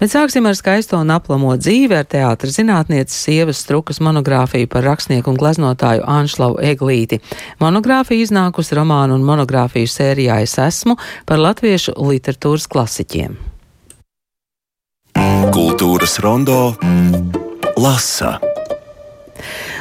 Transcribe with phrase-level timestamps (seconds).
[0.00, 5.28] Bet sāksim ar skaisto un aplamo dzīvi ar teātra zinātnieces sievas strukas monogrāfiju par rakstnieku
[5.28, 7.20] un gleznotāju Anšlavu Eglīti.
[7.60, 10.96] Monogrāfija iznākusi romānu un monogrāfiju sērijā Es esmu
[11.28, 13.36] par latviešu literatūras klasiķiem.
[15.52, 16.62] Kultūras rondo
[17.76, 18.38] lasa.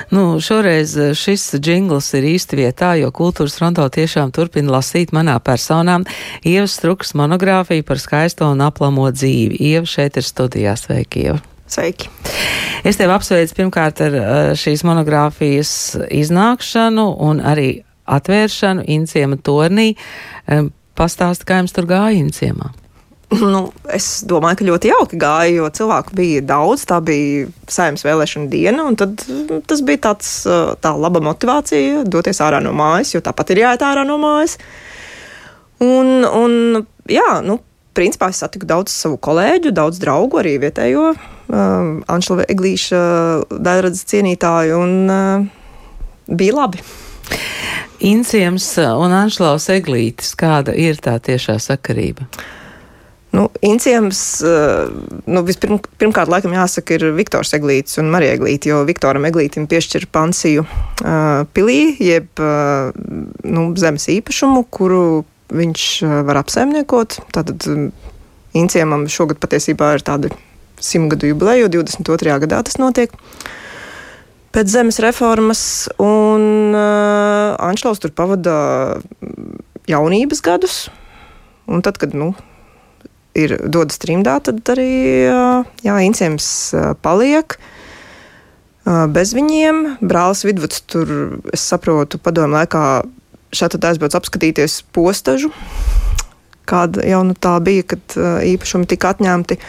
[0.09, 5.35] Nu, šoreiz eh, šis jingls ir īsti vietā, jo kultūras rondo tiešām turpina lasīt manā
[5.37, 5.99] personā
[6.41, 9.59] Ievas Strukas monogrāfiju par skaisto un aplamo dzīvi.
[9.61, 10.73] Ieva šeit ir studijā.
[10.81, 11.37] Sveiki, Ieva!
[11.69, 12.09] Sveiki!
[12.81, 15.71] Es tevi apsveicu pirmkārt ar eh, šīs monogrāfijas
[16.09, 17.69] iznākšanu un arī
[18.09, 19.91] atvēršanu Inciema tornī.
[20.97, 22.73] Pastāsti, kā jums tur gāja Inciemā?
[23.29, 26.87] Nu, es domāju, ka ļoti jauki gāja, jo cilvēku bija daudz.
[26.89, 29.21] Tā bija saimnes vēlēšana diena, un tad,
[29.69, 30.31] tas bija tāds,
[30.81, 34.57] tā laba motivācija doties ārā no mājas, jo tāpat ir jāiet ārā no mājas.
[35.85, 37.59] Un, un jā, nu,
[37.93, 42.99] principā es satiku daudz savu kolēģu, daudz draugu, arī vietējo um, Anšela Eglīša
[43.53, 45.47] daļradas cienītāju, un uh,
[46.33, 46.81] bija labi.
[48.09, 52.25] Inciems un Anšlaus Eglītis, kāda ir tā tiešā sakarība?
[53.31, 54.89] Nu, Inciems, eh,
[55.29, 60.63] nu, vispirmkārt, laikam jāsaka, ir Viktors Eglītis un Marija Eglīti, jo Viktoram Eglītim piešķir pansiju
[60.65, 62.89] uh, pilī, jeb uh,
[63.45, 65.03] nu, zemes īpašumu, kuru
[65.53, 65.85] viņš
[66.25, 67.19] var apsaimniekot.
[67.33, 67.69] Tātad
[68.57, 70.33] Inciemam šogad patiesībā ir tāda
[70.81, 72.33] simtgadu jubileja, jo 22.
[72.45, 73.13] gadā tas notiek.
[74.49, 75.61] Pēc zemes reformas,
[76.01, 78.55] un uh, Anšlaus tur pavada
[79.89, 80.79] jaunības gadus.
[81.69, 82.31] Un tad, kad nu,
[83.45, 84.89] ir dodas trimdā, tad arī
[85.85, 86.49] jā, Incēms
[87.03, 87.57] paliek.
[88.85, 91.11] Bez viņiem brālis Vidvuds tur,
[91.53, 92.83] es saprotu, padomu laikā
[93.53, 95.51] šeit aizbrauc apskatīties postažu,
[96.69, 98.17] kāda jau nu tā bija, kad
[98.49, 99.59] īpašumi tika atņemti.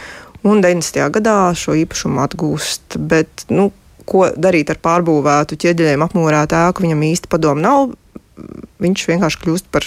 [0.41, 1.05] Un 90.
[1.13, 2.97] gadā šo īpašumu atgūst.
[2.97, 3.69] Bet, nu,
[4.09, 7.91] ko darīt ar pārbūvētu ķieģeļiem apmūrētu ēku, viņam īsti padomu nav.
[8.81, 9.85] Viņš vienkārši kļūst par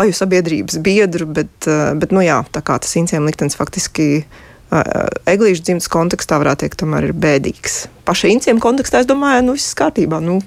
[0.00, 5.08] paju sabiedrības biedru, bet, eh, bet nu jā, tā kā tas inciem liktenis faktiski eh,
[5.28, 7.82] eglīšu dzimtas kontekstā varētu teikt, tomēr ir bēdīgs.
[8.08, 10.40] Paša inciem kontekstā es domāju, nu viss kārtībā, nu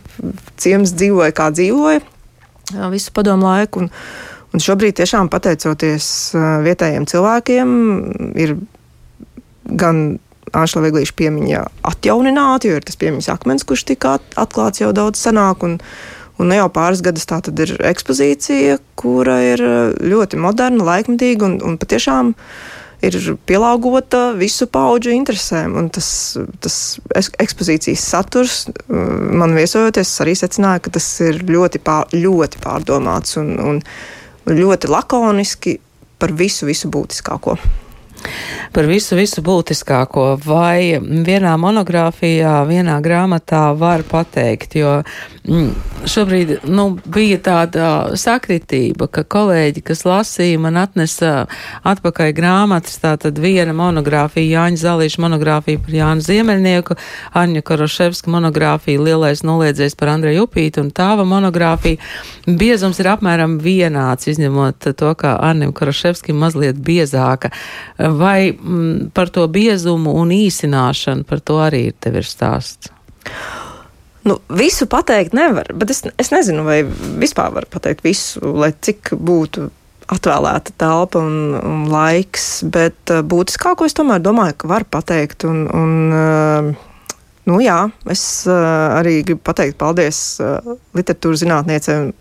[0.57, 2.01] ciems dzīvoja kā dzīvoja
[2.89, 3.83] visu padomu laiku.
[3.83, 3.91] Un,
[4.55, 7.73] un šobrīd tiešām pateicoties eh, vietējiem cilvēkiem
[8.41, 8.57] ir
[9.69, 10.05] gan
[10.53, 15.63] Āņšla Veglīša piemiņa atjaunināta, jo ir tas piemiņas akmens, kurš tika atklāts jau daudz senāk.
[15.65, 15.79] Un,
[16.41, 21.45] Un ne jau pāris gadus tā tad ir ekspozīcija, kura ir eh, ļoti moderna, laikmetīga
[21.49, 22.33] un, un patiešām
[23.03, 23.17] ir
[23.49, 25.75] pielāgota visu pauģu interesēm.
[25.77, 26.07] Un tas,
[26.63, 26.77] tas
[27.43, 28.57] ekspozīcijas saturs
[28.87, 33.83] man viesojoties, arī secināja, ka tas ir ļoti, pār, ļoti pārdomāts un, un
[34.49, 35.77] ļoti lakoniski
[36.19, 37.57] par visu, visu būtiskāko
[38.73, 40.25] par visu, visu būtiskāko.
[40.45, 44.95] Vai vienā monogrāfijā, vienā grāmatā var pateikt, jo
[45.47, 45.69] mm,
[46.09, 47.89] šobrīd nu, bija tāda
[48.19, 51.45] sakritība, ka kolēģi, kas lasīja, man atnesa
[51.87, 56.97] atpakaļ grāmatas, tātad viena monogrāfija, Jāņa Zalīša monogrāfija par Jānu Ziemeļnieku,
[57.39, 62.01] Aņa Karoševska monogrāfija, Lielais noliedzējs par Andreju Upītu un tāva monogrāfija.
[62.47, 67.53] Biezums ir apmēram vienāds, izņemot to, ka Annim Karoševskim mazliet biezāka
[68.19, 72.91] vai m, mm, par to biezumu un īsināšanu, par to arī tev ir stāsts?
[74.23, 76.81] Nu, visu pateikt nevar, bet es, es nezinu, vai
[77.19, 79.67] vispār var pateikt visu, lai cik būtu
[80.13, 85.43] atvēlēta telpa un, un laiks, bet uh, būtiskāko es tomēr domāju, ka var pateikt.
[85.49, 86.71] Un, un, uh,
[87.49, 87.79] nu, jā,
[88.11, 90.23] es uh, arī gribu pateikt paldies
[90.95, 92.13] literatūras zinātniecei.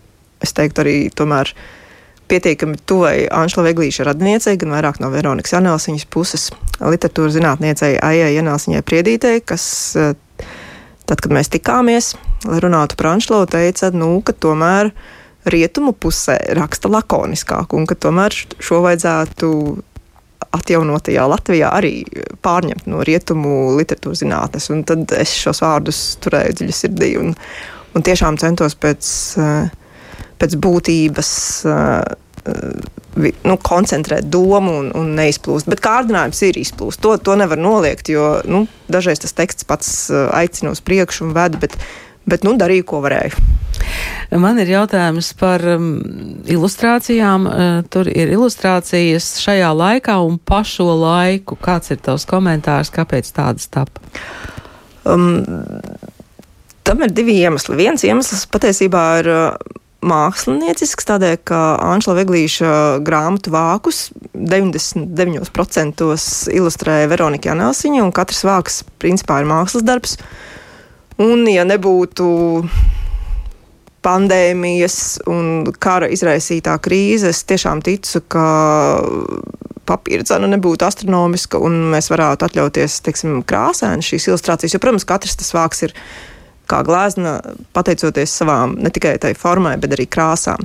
[0.43, 1.53] Es teiktu arī tomēr
[2.33, 6.49] pietiekami tuvai Anšla Veglīša radniecei, gan vairāk no Veronikas Janelsiņas puses
[6.81, 9.65] literatūras zinātniecei Aijai Janelsiņai Priedītei, kas
[9.99, 10.13] eh,
[11.05, 12.13] tad, kad mēs tikāmies,
[12.49, 14.89] lai runātu par Anšlau, teica, nu, ka tomēr
[15.53, 18.33] rietumu pusē raksta lakoniskāk un ka tomēr
[18.63, 19.51] šo vajadzētu
[20.53, 21.93] atjaunotajā Latvijā arī
[22.45, 24.69] pārņemt no rietumu literatūras zinātnes.
[24.73, 27.33] Un tad es šos vārdus turēju dziļi sirdī un,
[27.93, 29.09] un tiešām centos pēc
[29.41, 29.71] uh,
[30.43, 31.31] pēc būtības
[32.43, 35.69] nu, koncentrēt domu un, un neizplūst.
[35.69, 37.01] Bet kārdinājums ir izplūst.
[37.03, 39.93] To, to nevar noliegt, jo nu, dažreiz tas teksts pats
[40.33, 41.77] aicina uz priekšu un veda, bet,
[42.29, 43.43] bet nu, darīju, ko varēju.
[44.39, 45.91] Man ir jautājums par um,
[46.49, 47.45] ilustrācijām.
[47.45, 51.57] Uh, tur ir ilustrācijas šajā laikā un pašo laiku.
[51.61, 54.01] Kāds ir tavs komentārs, kāpēc tādas tapa?
[55.05, 55.43] Um,
[56.87, 57.77] tam ir divi iemesli.
[57.77, 59.31] Viens iemesls patiesībā ir.
[59.33, 62.71] Uh, māksliniecisks, tādēļ, ka Anšla Veglīša
[63.05, 66.07] grāmatu vākus 99%
[66.53, 70.17] ilustrēja Veronika Janelsiņa, un katrs vāks principā ir mākslas darbs.
[71.21, 72.27] Un, ja nebūtu
[74.03, 74.97] pandēmijas
[75.31, 78.47] un kara izraisītā krīze, es tiešām ticu, ka
[79.87, 84.75] papīra cena nebūtu astronomiska un mēs varētu atļauties, teiksim, krāsēni šīs ilustrācijas.
[84.75, 85.95] Jo, protams, katrs tas vāks ir
[86.69, 87.37] kā glezna,
[87.75, 90.63] pateicoties savām ne tikai tai formai, bet arī krāsām.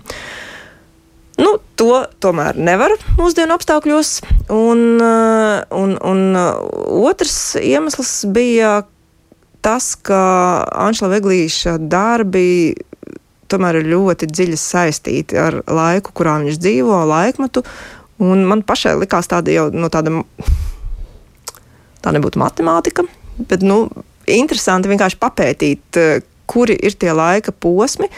[1.38, 4.12] Nu, to tomēr nevar mūsdienu apstākļos.
[4.50, 8.80] Un, un, un otrs iemesls bija
[9.62, 10.18] tas, ka
[10.86, 12.74] Anšla Veglīša darbi
[13.48, 17.62] tomēr ir ļoti dziļi saistīti ar laiku, kurā viņš dzīvo, laikmetu.
[18.24, 20.12] Un man pašai likās tāda jau no tāda,
[22.02, 23.06] tā nebūtu matemātika,
[23.38, 23.86] bet, nu,
[24.36, 28.08] interesanti vienkārši papētīt, eh, kuri ir tie laika posmi,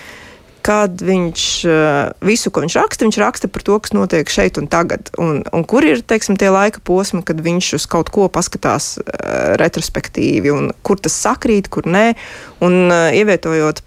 [0.67, 4.69] kad viņš eh, visu, ko viņš raksta, viņš raksta par to, kas notiek šeit un
[4.71, 5.11] tagad.
[5.19, 9.57] Un, un kur ir teiksim, tie laika posmi, kad viņš uz kaut ko paskatās uh,
[9.61, 12.13] retrospektīvi, un kur tas sakrīt, kur nē.
[12.61, 13.81] Un ievietojot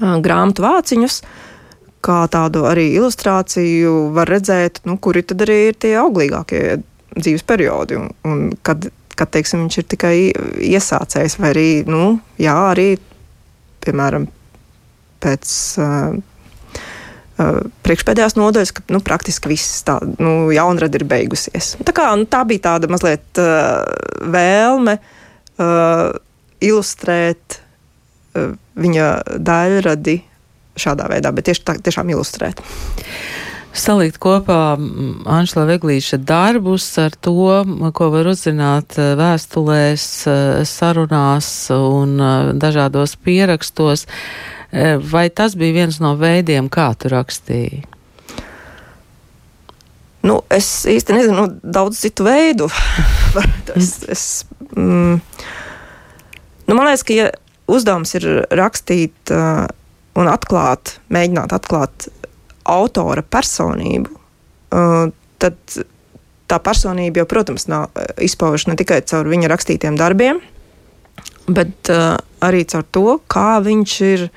[0.00, 1.20] grāmatu vāciņus,
[2.04, 6.64] kā tādu arī ilustrāciju, var redzēt, nu, kuri tad arī ir tie auglīgākie
[7.14, 7.98] dzīves periodi.
[8.00, 8.88] Un, un kad
[9.18, 10.14] kad teiksim, viņš ir tikai
[10.74, 12.94] iesācējs, vai arī, nu, jā, arī,
[13.84, 14.26] piemēram,
[15.24, 21.74] pēc uh, uh, priekšpēdējās nodaļas, ka nu, praktiski viss tā nu, jaunrada ir beigusies.
[21.80, 23.84] Tā, kā, nu, tā bija tāda mazliet uh,
[24.34, 26.10] vēlme uh,
[26.64, 30.18] ilustrēt uh, viņa daļradi
[30.80, 32.62] šādā veidā, bet tieši tā, tiešām ilustrēt
[33.74, 34.76] salikt kopā
[35.30, 37.62] Anšla Veglīša darbus ar to,
[37.96, 44.06] ko var uzzināt eh, vēstulēs, eh, sarunās un eh, dažādos pierakstos.
[44.74, 47.84] Vai tas bija viens no veidiem, kā tu rakstīji?
[50.26, 52.66] Nu, es īsti nezinu daudz citu veidu.
[53.78, 54.24] es, es,
[54.74, 55.20] mm,
[56.66, 57.28] nu, man liekas, ka ja
[57.70, 59.62] uzdevums ir rakstīt uh,
[60.18, 62.08] un atklāt, mēģināt atklāt
[62.64, 64.10] autora personību,
[64.74, 65.12] uh,
[65.42, 65.58] tad
[66.50, 70.40] tā personība jau, protams, nav uh, izpaužama ne tikai caur viņa rakstītiem darbiem,
[71.48, 74.28] bet uh, arī caur to, kā viņš ir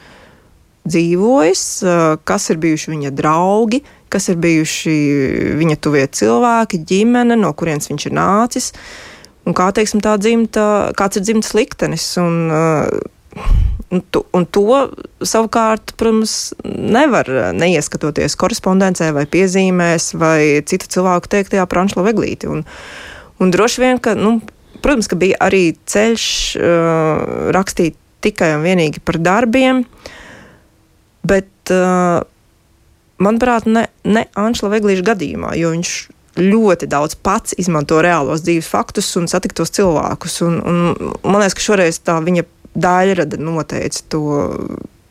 [0.88, 1.62] dzīvojis,
[2.24, 4.94] kas ir bijuši viņa draugi, kas ir bijuši
[5.59, 8.69] viņa tuvie cilvēki, ģimene, no kurienes viņš ir nācis.
[9.47, 12.07] Un kā teiksim, tā dzimta, kāds ir dzimtas liktenis.
[12.24, 12.88] Un, uh,
[13.88, 14.63] Un to, un to
[15.24, 22.50] savukārt, protams, nevar neieskatoties korespondencē vai piezīmēs vai citu cilvēku teiktajā Prančla Veglīti.
[22.51, 22.66] Un,
[23.39, 24.42] un droši vien, ka, nu,
[24.84, 26.28] protams, ka bija arī ceļš
[26.60, 27.24] uh,
[27.56, 27.95] rakstīt
[28.28, 29.86] tikai un vienīgi par darbiem,
[31.28, 32.19] bet, uh,
[33.24, 35.95] manuprāt, ne, ne Anšla Veglīša gadījumā, jo viņš
[36.38, 40.38] ļoti daudz pats izmanto reālos dzīves faktus un satiktos cilvēkus.
[40.45, 42.45] Un, un, man liekas, ka šoreiz tā viņa
[42.77, 44.21] daļrada noteica to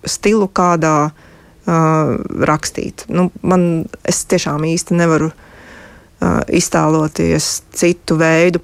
[0.06, 2.14] stilu, kādā uh,
[2.48, 3.06] rakstīt.
[3.10, 8.62] Nu, man, es tiešām īsti nevaru uh, iztēloties citu veidu.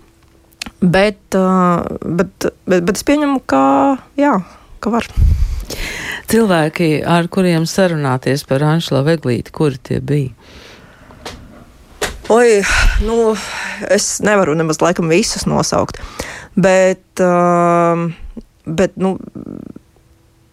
[0.83, 3.63] Bet, uh, bet, bet, bet es pieņemu, ka,
[4.19, 4.37] jā,
[4.83, 5.07] ka var.
[6.31, 10.33] Cilvēki, ar kuriem sarunāties par Anšla Veglīti, kuri tie bija?
[12.33, 12.63] Oi,
[13.05, 13.35] nu,
[13.93, 15.99] es nevaru nemaz laikam visus nosaukt.
[16.55, 18.07] Bet uh,
[18.67, 19.17] bet nu,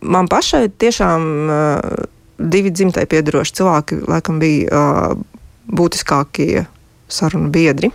[0.01, 2.07] man pašai tiešām uh,
[2.39, 5.23] divi dzimtai piedaroši cilvēki laikam bija uh,
[5.69, 6.65] būtiskākie
[7.09, 7.91] sarunu biedri.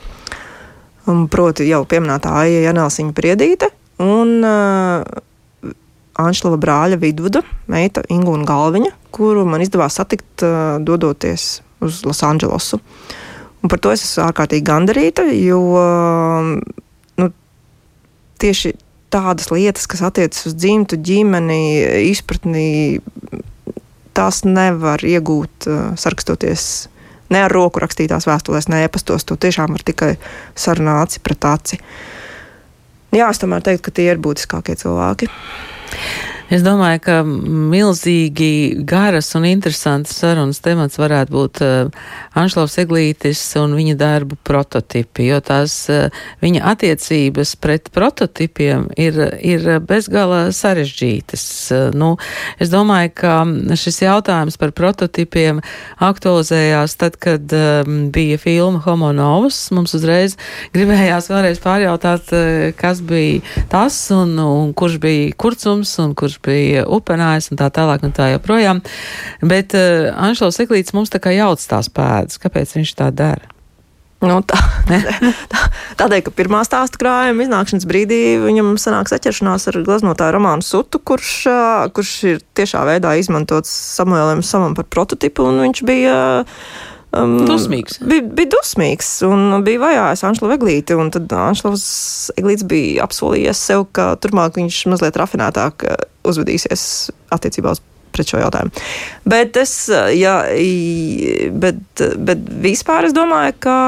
[1.10, 3.68] Un, proti, jau pieminētā Aija Janelsiņa Priedīte
[4.00, 5.04] un uh,
[6.20, 12.80] Anšlava brāļa Vidvuda meita Ingūna Galviņa, kuru man izdevās satikt uh, dodoties uz Losandželosu.
[13.64, 16.50] Un par to es esmu ārkārtīgi gandarīta, jo uh,
[17.20, 17.28] nu,
[18.40, 18.74] tieši
[19.14, 21.62] tādas lietas, kas attiecas uz dzimtu, ģimeni,
[22.10, 22.66] izpratni,
[24.14, 26.66] tās nevar iegūt uh, sarakstoties
[27.34, 29.26] ne ar roku rakstītās vēstulēs, ne e-pastos.
[29.28, 30.12] To tiešām var tikai
[30.58, 31.80] sarunā aci pret aci.
[33.14, 35.30] Jā, es tomēr teiktu, ka tie ir būtiskākie cilvēki.
[36.52, 42.02] Es domāju, ka milzīgi garas un interesantas sarunas temats varētu būt uh,
[42.36, 46.12] Anšlovs Eglītis un viņa darbu prototipi, jo tās uh,
[46.44, 51.46] viņa attiecības pret prototipiem ir, ir bezgala sarežģītas.
[51.72, 52.10] Uh, nu,
[52.60, 53.38] es domāju, ka
[53.80, 55.62] šis jautājums par prototipiem
[56.04, 59.62] aktualizējās tad, kad uh, bija filma Homo Novus.
[59.72, 60.36] Mums uzreiz
[60.76, 66.42] gribējās vēlreiz pārjautāt, uh, kas bija tas un, un kurš bija kurcums un kurš kurš
[66.42, 68.82] bija upenājis un tā tālāk un tā joprojām.
[69.42, 72.38] Bet uh, Anšlaus Eglīts mums tā kā jauc tās pēdas.
[72.38, 73.50] Kāpēc viņš tā dara?
[74.24, 74.56] Nu, tā,
[75.52, 75.60] tā,
[76.00, 81.44] tādēļ, ka pirmā stāsta krājuma iznākšanas brīdī viņam sanāk saķeršanās ar gleznotāju Romānu Sutu, kurš,
[81.92, 86.16] kurš ir tiešā veidā izmantots Samuēlam Samam par prototipu, un viņš bija
[87.20, 88.00] um, dusmīgs.
[88.04, 91.86] Bija, bija dusmīgs un bija vajājis Anšla Eglīti, un tad Anšlavs
[92.38, 95.86] Eglīts bija apsolījies sev, ka turmāk viņš mazliet rafinētāk
[96.26, 96.86] uzvedīsies
[97.34, 97.82] attiecībā uz
[98.14, 98.82] pret šo jautājumu.
[99.26, 99.72] Bet, es,
[100.14, 100.34] jā,
[101.64, 103.78] bet, bet vispār es domāju, ka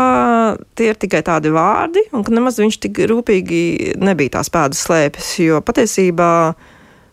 [0.78, 3.60] tie ir tikai tādi vārdi, un ka nemaz viņš tik rūpīgi
[4.02, 5.36] nebija tās pēdas slēpes.
[5.46, 6.30] Jo patiesībā.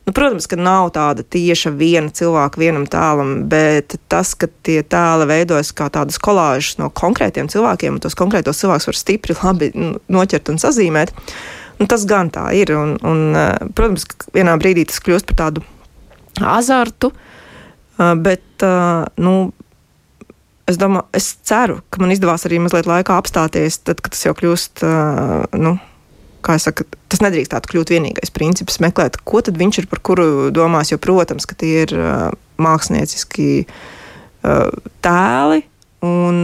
[0.04, 5.28] Nu, protams, ka nav tāda tieša viena cilvēka vienam tēlam, bet tas, ka tie tēli
[5.30, 9.94] veidojas kā tādas kolāžas no konkrētiem cilvēkiem, un tos konkrētos cilvēkus var stipri labi nu,
[10.12, 11.14] noķert un sazīmēt,
[11.80, 12.74] nu, tas gan tā ir.
[12.76, 13.24] Un, un,
[13.72, 15.64] protams, ka vienā brīdī tas kļūst par tādu
[16.52, 17.14] azartu.
[17.96, 18.68] Bet,
[19.24, 19.34] nu,
[20.68, 24.36] es domāju, es ceru, ka man izdevās arī mazliet laikā apstāties, tad, kad tas jau
[24.36, 24.84] kļūst,
[25.64, 25.78] nu,
[26.44, 30.50] kā saka, tas nedrīkst tāds kļūt vienīgais princips, meklēt, ko tad viņš ir par kuru
[30.56, 31.96] domās, jo, protams, ka tie ir
[32.62, 33.66] mākslinieciski
[35.04, 35.64] tēli
[36.04, 36.40] un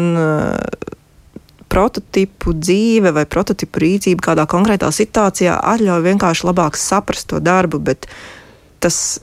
[1.70, 8.08] prototipu dzīve vai prototipu rīcība kādā konkrētā situācijā atļauj vienkārši labāk saprast to darbu, bet
[8.82, 9.20] tas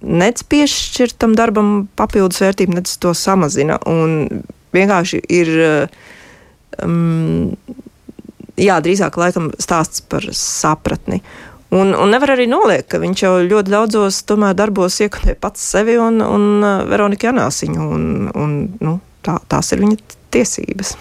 [0.00, 3.80] nec piešķir tam darbam papildus vērtību, nec to samazina.
[3.90, 4.44] Un
[4.76, 5.52] vienkārši ir.
[6.82, 7.56] Um,
[8.60, 11.22] jā, drīzāk laikam stāsts par sapratni.
[11.74, 15.96] Un, un nevar arī noliekt, ka viņš jau ļoti daudzos tomēr darbos iekodē pats sevi
[15.98, 17.88] un, un uh, Veronika Janāsiņu.
[17.96, 18.04] Un,
[18.38, 19.98] un, nu, tā, tās ir viņa
[20.34, 20.94] tiesības.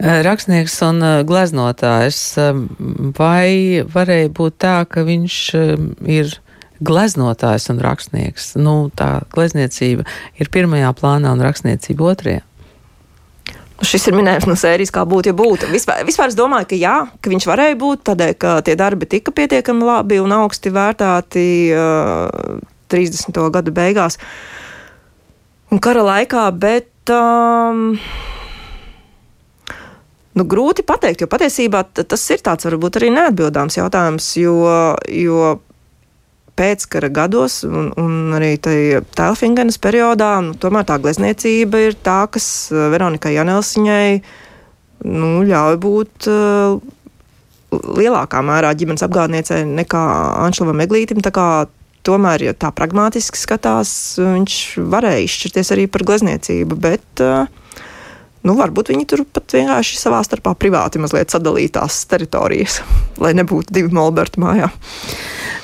[0.00, 2.62] Rakstnieks un uh, gleznotājs, um,
[3.18, 6.30] vai varēja būt tā, ka viņš um, ir
[6.80, 8.54] gleznotājs un rakstnieks.
[8.60, 10.06] Nu, tā glezniecība
[10.40, 12.46] ir pirmajā plānā un rakstniecība otrajā.
[13.80, 15.70] Šis ir minējums no sērijas, kā būtu, ja būtu.
[15.72, 19.32] Vispār, vispār es domāju, ka jā, ka viņš varēja būt tādēļ, ka tie darbi tika
[19.32, 22.60] pietiekami labi un augsti vērtēti uh,
[22.92, 23.40] 30.
[23.54, 24.20] gadu beigās
[25.72, 26.92] un kara laikā, bet.
[27.14, 27.96] Um,
[30.30, 34.54] Nu, grūti pateikt, jo patiesībā tas ir tāds varbūt arī neatbildāms jautājums, jo,
[35.10, 35.48] jo
[36.60, 42.86] pēckara gados un, un arī Tēlfingenes periodā, nu, tomēr tā glezniecība ir tā, kas eh,
[42.92, 44.06] Veronikai Janelsiņai
[45.08, 46.80] nu, ļauj būt uh,
[47.70, 50.02] lielākā mērā ģimenes apgādniecei nekā
[50.44, 51.22] Anšlavam Eglītim.
[52.00, 53.90] Tomēr, ja tā pragmatiski skatās,
[54.20, 54.54] viņš
[54.88, 57.42] varēja izšķirties arī par glezniecību, bet uh,
[58.48, 62.80] nu, varbūt viņi tur pat vienkārši savā starpā privāti mazliet sadalītās teritorijas,
[63.22, 64.72] lai nebūtu divi molberti mājā.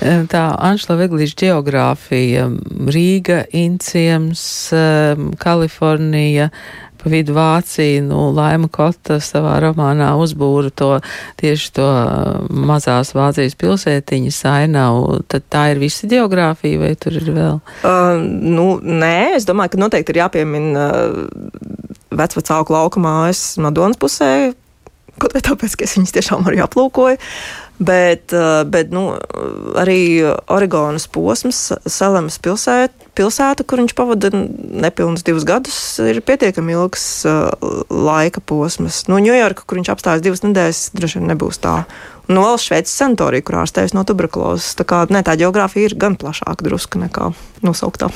[0.02, 2.50] Tā Anšla Veglīša geogrāfija,
[2.92, 4.42] Rīga, Inciems,
[5.40, 6.50] Kalifornija,
[7.06, 10.90] pa vidu Vācija, nu, Laima Kota savā romānā uzbūra to
[11.40, 11.86] tieši to
[12.50, 15.20] mazās Vācijas pilsētiņa sainavu.
[15.30, 17.60] Tad tā ir visa geogrāfija vai tur ir vēl?
[17.86, 21.22] Uh, nu, nē, es domāju, ka noteikti ir jāpiemina uh,
[22.16, 24.32] vecvecāku lauka mājas Madonas pusē,
[25.22, 27.22] kaut vai tāpēc, ka es viņas tiešām arī aplūkoju.
[27.78, 29.10] Bet, eh, bet nu,
[29.76, 37.04] arī Oregonas posms, Selemas pilsēta, pilsēta, kur viņš pavada nepilnus divus gadus, ir pietiekami ilgs
[37.28, 37.48] uh,
[37.88, 39.06] laika posms.
[39.08, 41.78] Nu, Ņujorka, kur viņš apstājas divas nedēļas, droši vien nebūs tā.
[42.28, 44.74] Un vēl Šveices sanatorija, kur ārstējas no tuberkulozes.
[44.76, 47.30] Tā kā ne, tā geogrāfija ir gan plašāka drusku nekā
[47.64, 48.10] nosauktā.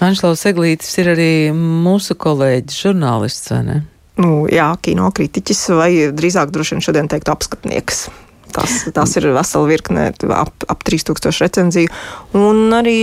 [0.00, 3.78] Anšlaus Eglītis ir arī mūsu kolēģis, žurnālists, vai ne?
[4.20, 8.08] Nu, jā, kino kritiķis, vai drīzāk droši vien šodien teikt apskatnieks.
[8.54, 11.90] Tas, tas ir vesela virkne, ap, ap 3000 recenziju.
[12.38, 12.98] Un arī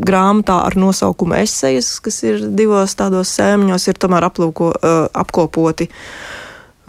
[0.00, 4.72] grāmatā ar nosaukumu esejas, kas ir divos tādos sēmņos, ir tomēr aplūko,
[5.22, 5.90] apkopoti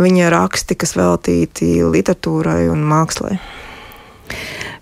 [0.01, 3.37] viņa raksti, kas veltīti literatūrai un mākslai.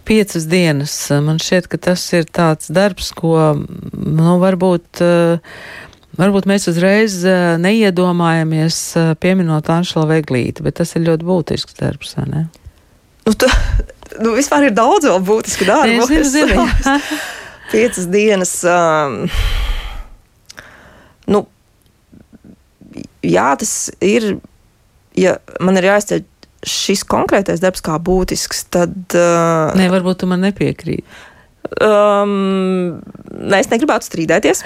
[0.10, 0.94] Piecas dienas.
[1.22, 5.04] Man šķiet, ka tas ir tāds darbs, ko nu, varbūt.
[6.18, 12.16] Varbūt mēs uzreiz uh, neiedomājamies uh, pieminot Anšela Veglīti, bet tas ir ļoti būtisks darbs,
[12.18, 12.42] vai ne?
[13.28, 13.50] Nu, tu,
[14.24, 16.08] nu, vispār ir daudz vēl būtisku darbu.
[16.10, 16.66] Es zinu, zinu.
[17.70, 18.56] Piecas dienas.
[18.66, 19.28] Um,
[21.30, 21.44] nu,
[23.22, 24.40] jā, tas ir.
[25.20, 26.24] Ja man ir jāizceļ
[26.70, 28.96] šis konkrētais darbs kā būtisks, tad.
[29.14, 31.06] Uh, Nē, varbūt tu man nepiekrīti.
[31.70, 32.98] Um,
[33.30, 34.64] ne, es negribētu strīdēties,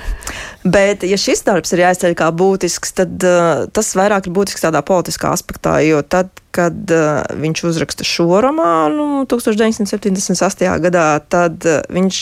[0.63, 4.79] bet, ja šis darbs ir jāizceļ kā būtisks, tad uh, tas vairāk ir būtisks tādā
[4.87, 10.69] politiskā aspektā, jo tad, kad uh, viņš uzraksta šo romānu 1978.
[10.85, 12.21] gadā, tad uh, viņš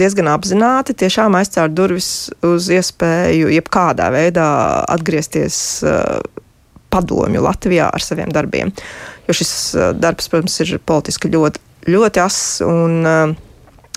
[0.00, 4.48] diezgan apzināti tiešām aizcēra durvis uz iespēju jebkādā veidā
[4.96, 6.22] atgriezties uh,
[6.90, 8.72] padomju Latvijā ar saviem darbiem.
[9.28, 13.38] Jo šis uh, darbs, protams, ir politiski ļoti, ļoti ass un uh,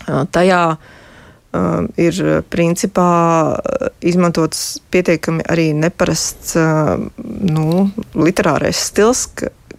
[0.05, 2.21] tajā uh, ir
[2.53, 3.09] principā
[4.03, 9.27] izmantots pietiekami arī neparasts uh, nu, literārais stils,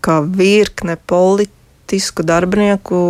[0.05, 3.01] kā virkne politisku darbinieku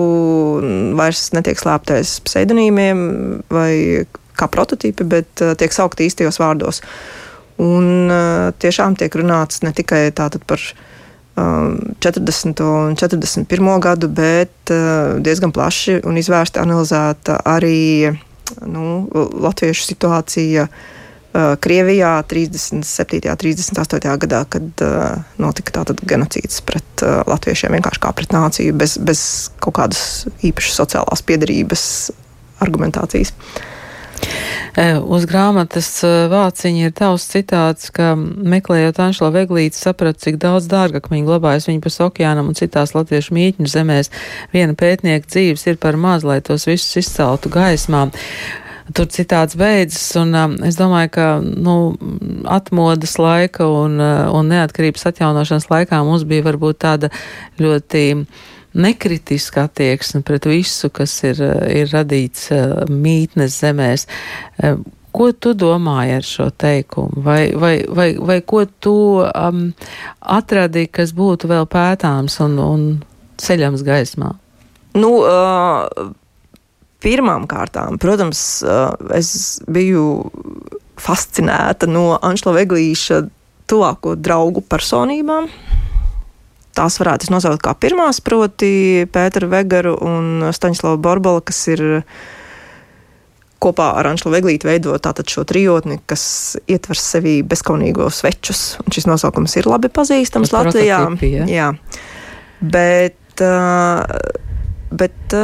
[0.99, 3.05] vairs netiek slēptais pseidonīmiem
[3.53, 6.83] vai kā prototipi, bet uh, tiek saukti īstajos vārdos.
[7.63, 8.11] Un
[8.59, 10.94] tiešām tiek runāts ne tikai par um,
[11.37, 12.61] 40.
[12.63, 13.71] un 41.
[13.83, 18.13] gadu, bet uh, diezgan plaši un izvērsti analizēta arī
[18.71, 18.85] nu,
[19.43, 20.93] latviešu situācija uh,
[21.35, 23.27] Uh, Krievijā 37.
[23.27, 24.11] un 38.
[24.23, 29.23] gadā, kad uh, notika tātad genocīds pret uh, latviešiem vienkārši kā pret nāciju, bez, bez
[29.59, 30.05] kaut kādas
[30.47, 31.83] īpašas sociālās piedarības
[32.63, 33.35] argumentācijas.
[34.75, 41.69] Uz grāmatas vāciņa ir tavs citāts, ka meklējot Anšla Veglīti sapratu, cik daudz dārgakmeņu glabājas
[41.69, 44.11] viņa pas okeānam un citās latviešu mītņu zemēs.
[44.51, 48.09] Viena pētnieka dzīves ir par maz, lai tos visus izceltu gaismā.
[48.99, 51.77] Tur citāts beidzas, un um, es domāju, ka nu,
[52.51, 57.15] atmodas laika un, un neatkarības atjaunošanas laikā mums bija varbūt tāda
[57.63, 58.05] ļoti
[58.75, 64.07] nekritiska attieksme pret visu, kas ir, uh, ir radīts uh, mītnes zemēs.
[64.59, 64.81] Uh,
[65.15, 67.23] ko tu domāji ar šo teikumu?
[67.27, 69.65] Vai, vai, vai, vai ko tu um,
[70.21, 72.85] atradi, kas būtu vēl pētāms un, un
[73.43, 74.35] ceļams gaismā?
[74.99, 76.13] Nu, uh,
[77.05, 78.39] Pirmām kārtām, protams,
[79.13, 79.31] es
[79.69, 80.31] biju
[80.97, 83.19] fascinēta no Anšla Veglīša
[83.69, 85.51] tuvāko draugu personībām.
[86.75, 91.85] Tās varētu nosaukt kā pirmās, proti, Pēteru Vegaru un Staņslavu Borbola, kas ir
[93.65, 96.25] kopā ar Anšlu Veglītu veido tātad šo trijotni, kas
[96.69, 98.65] ietver sevī bezkaunīgos svečus.
[98.83, 101.01] Un šis nosaukums ir labi pazīstams Latvijā.
[101.23, 101.47] Ja?
[101.49, 101.71] Jā.
[102.61, 103.45] Bet,
[105.05, 105.39] bet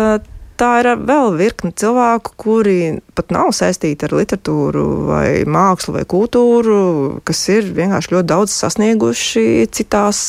[0.60, 2.78] tā ir vēl virkne cilvēku, kuri
[3.16, 9.46] pat nav saistīti ar literatūru, vai mākslu, vai kultūru, kas ir vienkārši ļoti daudz sasnieguši
[9.72, 10.20] citās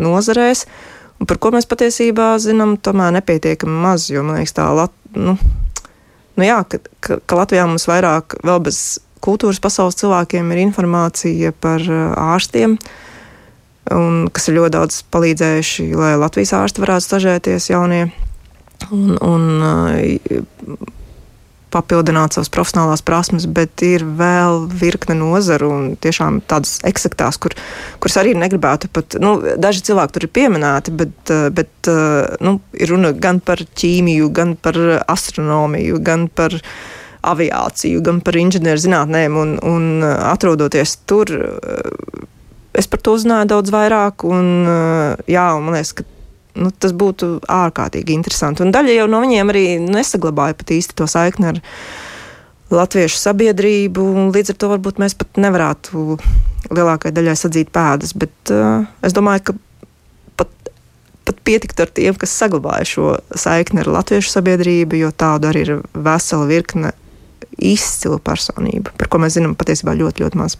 [0.00, 0.66] nozarēs,
[1.20, 4.10] un par ko mēs patiesībā zinām, tomēr nepietiekami maz.
[4.10, 5.36] Jo man liekas, tā Lat nu,
[6.36, 8.84] nu jā, ka, ka, ka Latvijā mums vairāk vēl bez
[9.24, 12.76] kultūras pasaules cilvēkiem ir informācija par ārstiem.
[13.94, 18.08] Un, kas ir ļoti daudz palīdzējuši, lai Latvijas ārsti varētu stažēties jaunie
[18.92, 20.78] un, un
[21.76, 27.56] papildināt savas profesionālās prasmes, bet ir vēl virkne nozaru un tiešām tādas eksaktās, kur,
[28.02, 31.90] kuras arī negribētu pat, nu, daži cilvēki tur ir pieminēti, bet, bet
[32.44, 36.56] nu, ir runa gan par ķīmiju, gan par astronomiju, gan par
[37.26, 41.32] aviāciju, gan par inženierzinātnēm, un, un atrodoties tur,
[42.76, 44.52] es par to uzzināju daudz vairāk, un
[45.26, 46.06] jā, man liekas, ka
[46.56, 48.64] nu, tas būtu ārkārtīgi interesanti.
[48.64, 51.60] Un daļa jau no viņiem arī nesaglabāja pat īsti to saikni ar
[52.72, 54.06] latviešu sabiedrību.
[54.34, 56.18] Līdz ar to varbūt mēs pat nevarētu
[56.72, 58.14] lielākajai daļai sadzīt pēdas.
[58.18, 59.56] Bet uh, es domāju, ka
[60.42, 60.70] pat,
[61.28, 65.74] pat pietikt ar tiem, kas saglabāja šo saikni ar latviešu sabiedrību, jo tādu arī ir
[65.94, 66.94] vesela virkne
[67.56, 70.58] izcilu personību, par ko mēs zinām patiesībā ļoti, ļoti maz.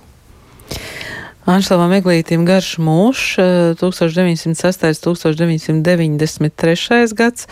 [1.47, 3.37] Anšlavam Eglītim garš mūžs,
[3.79, 5.07] 1906.
[5.07, 7.15] 1993.
[7.15, 7.47] gads.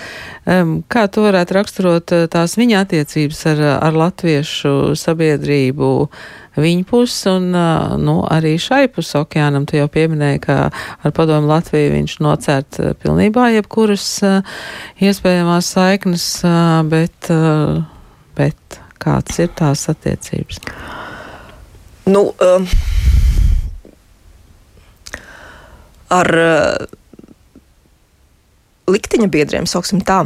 [0.90, 6.10] Kā tu varētu raksturot eh, tās viņa attiecības ar, ar latviešu sabiedrību
[6.58, 9.62] viņa puses un eh, nu, arī šai pus okeānam?
[9.70, 14.18] Tu jau pieminēji, ka ar padomu Latviju viņš nocērt eh, pilnībā jebkuras
[14.98, 16.42] iespējamās saiknes,
[16.90, 17.30] bet,
[18.34, 18.58] bet
[18.98, 20.58] kāds ir tās attiecības?
[22.10, 22.66] Nu, um
[26.14, 26.86] ar uh,
[28.90, 30.24] likteņa biedriem, sauksim tā.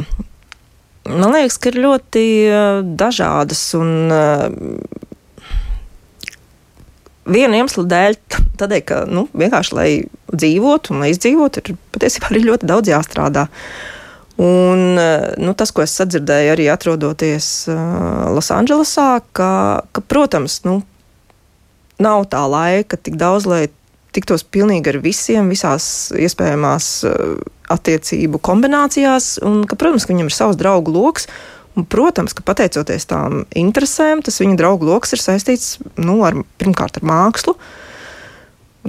[1.09, 4.49] Man liekas, ka ir ļoti uh, dažādas un uh,
[7.29, 8.19] viena iemesla dēļ,
[8.61, 9.89] tādēļ, ka nu, vienkārši, lai
[10.33, 13.47] dzīvotu un lai izdzīvotu, ir patiesībā arī ļoti daudz jāstrādā.
[14.39, 19.49] Un, nu, tas, ko es sadzirdēju, arī atrodoties Losandželosā, ka,
[19.91, 20.77] ka, protams, nu,
[21.99, 23.65] nav tā laika tik daudz, lai
[24.15, 27.37] tiktos pilnīgi ar visiem, visās iespējamās uh,
[27.69, 31.29] attiecību kombinācijās, un ka, protams, ka viņam ir savs draugu lokus.
[31.77, 36.97] Un, protams, ka pateicoties tām interesēm, tas viņa draugu lokus ir saistīts nu, ar, pirmkārt
[36.99, 37.53] ar mākslu.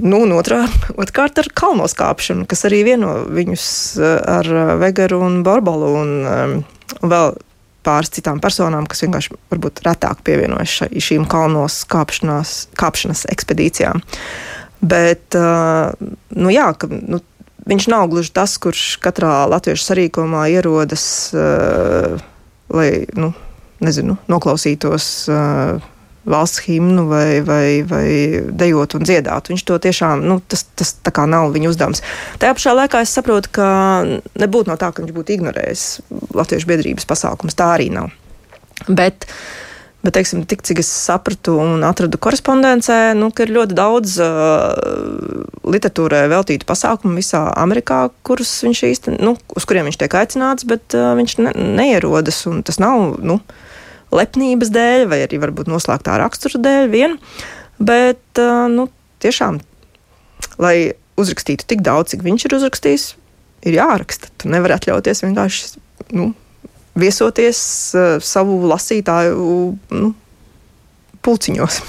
[0.01, 0.63] Nu, un otrā,
[1.01, 3.67] otrkārt ar kalnos kāpšanu, kas arī vieno viņus
[4.01, 4.49] eh, ar
[4.81, 7.37] Vegaru un Barbalu un, un vēl
[7.85, 14.03] pāris citām personām, kas vienkārši varbūt retāk pievienojas šīm kalnos kāpšanas ekspedīcijām.
[14.81, 15.93] Bet, uh,
[16.33, 17.21] nu jā, ka, nu,
[17.69, 21.05] viņš nav gluži tas, kurš katrā latviešu sarīkumā ierodas,
[21.37, 22.17] uh,
[22.73, 23.33] lai, nu,
[23.85, 25.13] nezinu, noklausītos.
[25.29, 25.89] Uh,
[26.25, 28.07] valsts himnu vai, vai, vai
[28.53, 29.49] dejot un dziedāt.
[29.49, 32.03] Viņš to tiešām, nu, tas, tas tā kā nav viņa uzdevums.
[32.41, 33.69] Tajā pašā laikā es saprotu, ka
[34.37, 35.85] nebūtu no tā, ka viņš būtu ignorējis
[36.37, 37.57] Latviešu biedrības pasākumus.
[37.57, 38.11] Tā arī nav.
[38.87, 39.25] Bet,
[40.01, 44.71] Bet, teiksim, tik cik es sapratu un atradu korespondencē, nu, ka ir ļoti daudz uh,
[45.61, 50.97] literatūrai veltītu pasākumu visā Amerikā, kurus viņš īstenībā, nu, uz kuriem viņš tiek aicināts, bet
[50.97, 52.41] uh, viņš ne, neierodas.
[52.65, 53.69] Tas nav, nu, uh,
[54.15, 57.17] lepnības dēļ, vai arī varbūt noslēgtā rakstura dēļ vien.
[57.81, 58.87] Bet nu,
[59.23, 59.59] tiešām,
[60.61, 63.07] lai uzrakstītu tik daudz, cik viņš ir uzrakstījis,
[63.69, 64.29] ir jāraksta.
[64.37, 65.81] Tu nevari atļauties vienkārši
[66.17, 66.31] nu,
[66.99, 67.61] viesoties
[68.25, 69.51] savu lasītāju
[69.95, 70.13] nu,
[71.21, 71.81] pulciņos.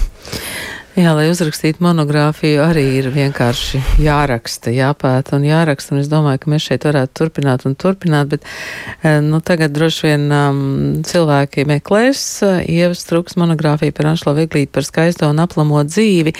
[0.92, 5.94] Jā, lai uzrakstītu monogrāfiju, arī ir vienkārši jāraksta, jāpēta un jāraksta.
[5.94, 10.10] Un es domāju, ka mēs šeit varētu turpināt un turpināt, bet eh, nu, tagad droši
[10.10, 10.60] vien um,
[11.08, 16.36] cilvēki meklēs uh, ievas trūks monogrāfiju par Anšlo Viglīti par skaisto un aplamo dzīvi.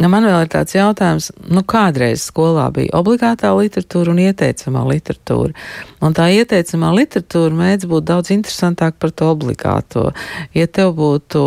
[0.00, 5.52] Man vēl ir tāds jautājums, nu kādreiz skolā bija obligātā literatūra un ieteicamā literatūra.
[6.04, 10.10] Un tā ieteicamā literatūra mēdz būt daudz interesantāk par to obligāto.
[10.56, 11.44] Ja tev būtu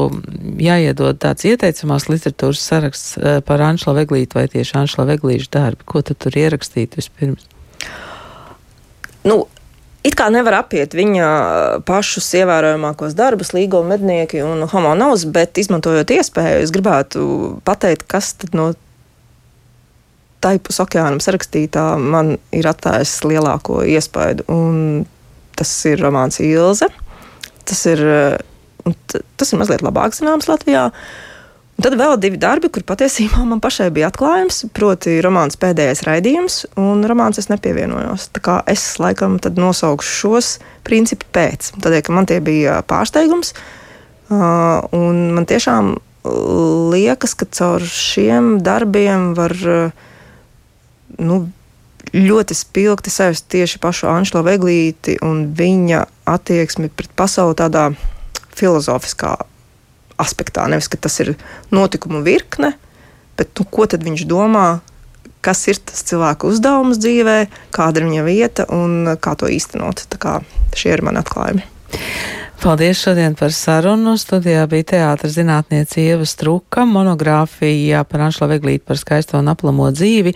[0.62, 6.04] jāiedod tāds ieteicamās literatūras saraksts eh, par Anšla Veglītu vai tieši Anšla Veglīšu darbu, ko
[6.06, 7.48] tu tur ierakstītu vispirms?
[9.26, 9.44] Nu,
[10.20, 11.30] kā nevar apiet viņa
[11.88, 17.24] pašus ievērojamākos darbus, līguma mednieki un homo novs, bet izmantojot iespēju, es gribētu
[17.68, 18.72] pateikt, kas tad no
[20.44, 24.46] taipus okeānam sarakstītā man ir atstājis lielāko iespaidu.
[24.52, 25.08] Un
[25.60, 26.88] tas ir romāns Ilze.
[27.68, 28.04] Tas ir,
[29.36, 30.88] tas ir mazliet labāk zināms Latvijā.
[30.90, 31.29] Uh,
[31.80, 36.56] Un tad vēl divi darbi, kur patiesībā man pašai bija atklājums, proti, romāns pēdējais raidījums,
[36.76, 38.26] un romāns es nepievienojos.
[38.36, 40.50] Tā kā es laikam nosaukšu šos
[40.84, 41.70] principi pēc.
[41.80, 43.54] Tādēļ, ka man tie bija pārsteigums,
[44.28, 45.94] un man tiešām
[46.92, 49.56] liekas, ka caur šiem darbiem var
[51.16, 51.38] nu,
[52.12, 57.86] ļoti spilgti sajust tieši pašu Anšlo Veglīti un viņa attieksmi pret pasauli tādā
[58.60, 59.38] filozofiskā
[60.20, 60.68] aspektā.
[60.72, 61.34] Nevis, ka tas ir
[61.74, 62.74] notikumu virkne,
[63.40, 64.68] bet nu, ko tad viņš domā,
[65.46, 67.38] kas ir tas cilvēka uzdevums dzīvē,
[67.76, 70.06] kāda ir viņa vieta un kā to īstenot.
[70.12, 70.40] Tā kā
[70.76, 71.64] šie ir mani atklājumi.
[72.60, 74.18] Paldies šodien par sarunu.
[74.20, 76.84] Studijā bija teātris zinātniece Ieva Struka.
[76.84, 80.34] Monogrāfija par Anšla Veglīti par skaisto un aplamo dzīvi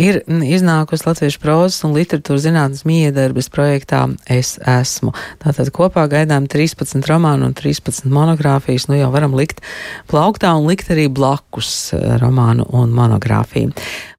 [0.00, 5.12] ir iznākusi Latviešu prozas un literatūras zinātnes miedarbas projektā Es esmu.
[5.44, 8.88] Tātad kopā gaidām 13 romānu un 13 monogrāfijas.
[8.88, 9.60] Nu jau varam likt
[10.08, 13.76] plauktā un likt arī blakus romānu un monogrāfiju.